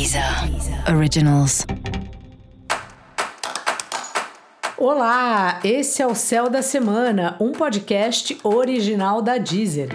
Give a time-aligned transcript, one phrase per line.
[0.00, 0.24] Deezer
[0.96, 1.66] Originals.
[4.78, 9.90] Olá, esse é o Céu da Semana, um podcast original da Deezer.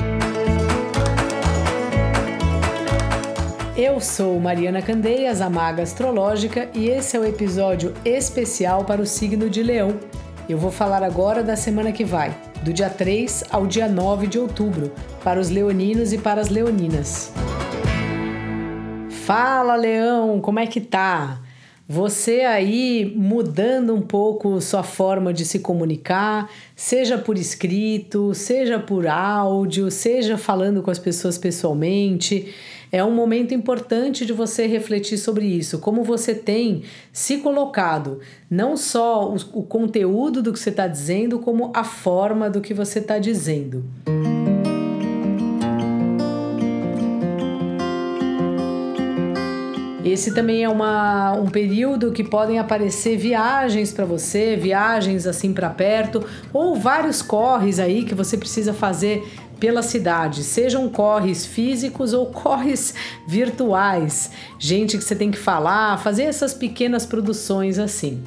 [3.76, 9.08] Eu sou Mariana Candeias, a Maga Astrológica, e esse é o episódio especial para o
[9.08, 10.00] signo de Leão.
[10.48, 12.32] Eu vou falar agora da semana que vai,
[12.62, 14.94] do dia 3 ao dia 9 de outubro,
[15.24, 17.34] para os leoninos e para as leoninas.
[19.26, 21.42] Fala, Leão, como é que tá?
[21.90, 29.08] Você aí mudando um pouco sua forma de se comunicar, seja por escrito, seja por
[29.08, 32.54] áudio, seja falando com as pessoas pessoalmente.
[32.92, 38.78] É um momento importante de você refletir sobre isso, como você tem se colocado, não
[38.78, 43.00] só o, o conteúdo do que você está dizendo, como a forma do que você
[43.00, 43.84] está dizendo.
[50.06, 55.68] Esse também é uma, um período que podem aparecer viagens para você, viagens assim para
[55.68, 59.28] perto, ou vários corres aí que você precisa fazer
[59.60, 62.94] pela cidade, sejam corres físicos ou corres
[63.28, 64.30] virtuais,
[64.60, 68.22] gente que você tem que falar, fazer essas pequenas produções assim.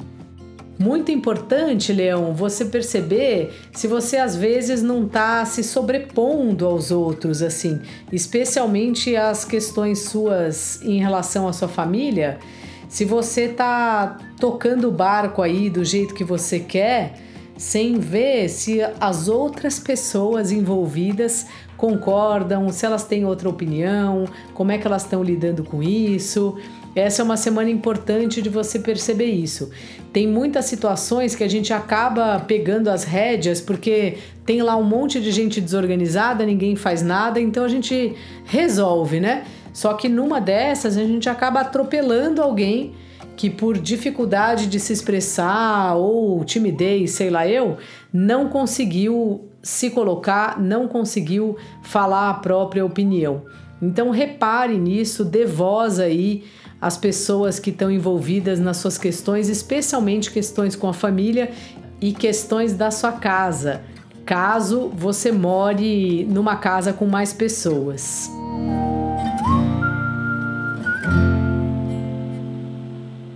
[0.79, 7.41] Muito importante, Leão, você perceber se você às vezes não está se sobrepondo aos outros,
[7.41, 7.81] assim,
[8.13, 12.39] especialmente as questões suas em relação à sua família.
[12.87, 17.13] Se você está tocando o barco aí do jeito que você quer,
[17.57, 24.77] sem ver se as outras pessoas envolvidas concordam, se elas têm outra opinião, como é
[24.77, 26.57] que elas estão lidando com isso.
[26.95, 29.69] Essa é uma semana importante de você perceber isso.
[30.11, 35.21] Tem muitas situações que a gente acaba pegando as rédeas porque tem lá um monte
[35.21, 38.15] de gente desorganizada, ninguém faz nada, então a gente
[38.45, 39.45] resolve, né?
[39.71, 42.93] Só que numa dessas a gente acaba atropelando alguém
[43.37, 47.77] que por dificuldade de se expressar ou timidez, sei lá eu,
[48.11, 53.43] não conseguiu se colocar, não conseguiu falar a própria opinião.
[53.81, 56.43] Então repare nisso, dê voz aí
[56.81, 61.51] as pessoas que estão envolvidas nas suas questões, especialmente questões com a família
[61.99, 63.81] e questões da sua casa,
[64.25, 68.29] caso você more numa casa com mais pessoas.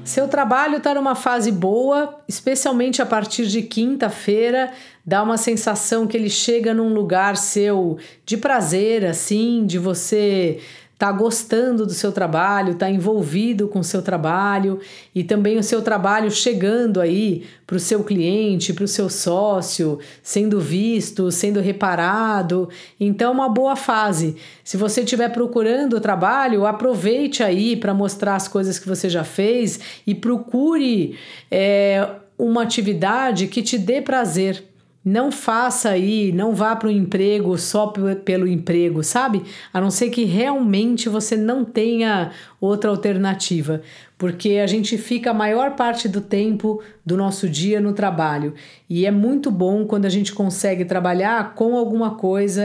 [0.06, 4.72] Seu trabalho está numa fase boa, especialmente a partir de quinta-feira,
[5.04, 10.60] dá uma sensação que ele chega num lugar seu de prazer, assim, de você
[11.04, 14.80] está gostando do seu trabalho, está envolvido com o seu trabalho
[15.14, 20.00] e também o seu trabalho chegando aí para o seu cliente, para o seu sócio,
[20.22, 22.70] sendo visto, sendo reparado.
[22.98, 24.38] Então, é uma boa fase.
[24.64, 29.82] Se você estiver procurando trabalho, aproveite aí para mostrar as coisas que você já fez
[30.08, 31.18] e procure
[31.52, 34.73] é, uma atividade que te dê prazer
[35.04, 37.88] não faça aí, não vá para o emprego só
[38.24, 39.44] pelo emprego, sabe?
[39.74, 42.32] A não ser que realmente você não tenha
[42.62, 43.82] outra alternativa,
[44.18, 48.54] porque a gente fica a maior parte do tempo do nosso dia no trabalho
[48.90, 52.64] e é muito bom quando a gente consegue trabalhar com alguma coisa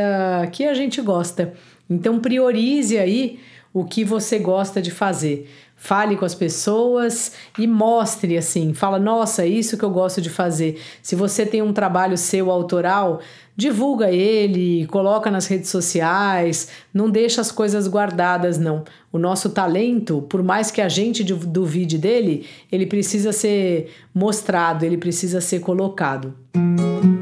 [0.53, 1.55] que a gente gosta.
[1.91, 3.41] Então priorize aí
[3.73, 5.51] o que você gosta de fazer.
[5.79, 10.29] Fale com as pessoas e mostre assim, fala: "Nossa, é isso que eu gosto de
[10.29, 10.81] fazer".
[11.01, 13.21] Se você tem um trabalho seu autoral,
[13.57, 18.85] divulga ele, coloca nas redes sociais, não deixa as coisas guardadas não.
[19.13, 24.99] O nosso talento, por mais que a gente duvide dele, ele precisa ser mostrado, ele
[24.99, 26.35] precisa ser colocado.
[26.55, 27.18] Música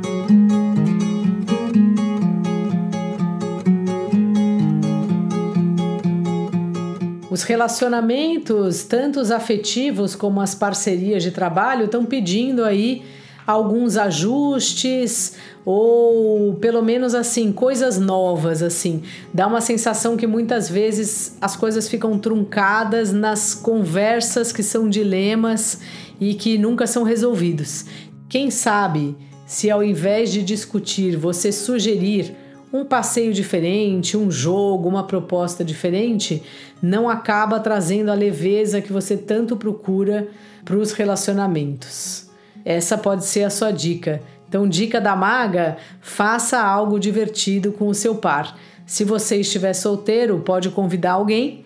[7.36, 13.02] Os relacionamentos, tanto os afetivos como as parcerias de trabalho, estão pedindo aí
[13.46, 19.02] alguns ajustes ou pelo menos assim coisas novas assim.
[19.34, 25.80] Dá uma sensação que muitas vezes as coisas ficam truncadas nas conversas que são dilemas
[26.18, 27.84] e que nunca são resolvidos.
[28.30, 29.14] Quem sabe
[29.44, 32.34] se ao invés de discutir você sugerir
[32.72, 36.42] um passeio diferente, um jogo, uma proposta diferente,
[36.82, 40.28] não acaba trazendo a leveza que você tanto procura
[40.64, 42.28] para os relacionamentos.
[42.64, 44.20] Essa pode ser a sua dica.
[44.48, 48.58] Então, dica da maga: faça algo divertido com o seu par.
[48.84, 51.65] Se você estiver solteiro, pode convidar alguém.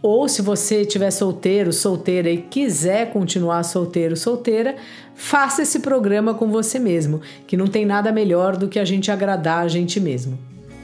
[0.00, 4.76] Ou se você estiver solteiro, solteira e quiser continuar solteiro, solteira,
[5.14, 9.10] faça esse programa com você mesmo, que não tem nada melhor do que a gente
[9.10, 10.38] agradar a gente mesmo.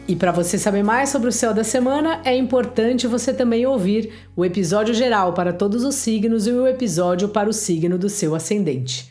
[0.06, 4.12] E para você saber mais sobre o céu da semana, é importante você também ouvir
[4.36, 8.34] o episódio geral para todos os signos e o episódio para o signo do seu
[8.34, 9.10] ascendente.